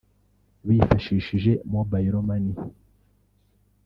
bifashishije 0.67 1.51
Mobile 1.73 2.15
Money 2.27 2.55